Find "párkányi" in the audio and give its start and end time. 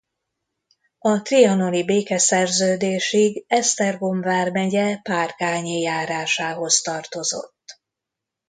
5.01-5.79